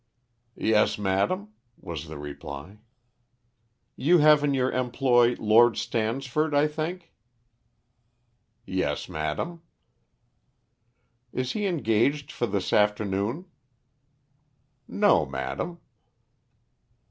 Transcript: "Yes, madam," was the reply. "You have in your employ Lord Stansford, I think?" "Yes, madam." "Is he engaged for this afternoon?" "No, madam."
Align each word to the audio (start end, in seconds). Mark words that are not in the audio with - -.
"Yes, 0.57 0.97
madam," 0.97 1.49
was 1.77 2.07
the 2.07 2.17
reply. 2.17 2.79
"You 3.95 4.17
have 4.17 4.43
in 4.43 4.55
your 4.55 4.71
employ 4.71 5.35
Lord 5.37 5.77
Stansford, 5.77 6.55
I 6.55 6.65
think?" 6.67 7.13
"Yes, 8.65 9.07
madam." 9.07 9.61
"Is 11.31 11.51
he 11.51 11.67
engaged 11.67 12.31
for 12.31 12.47
this 12.47 12.73
afternoon?" 12.73 13.45
"No, 14.87 15.23
madam." 15.23 15.77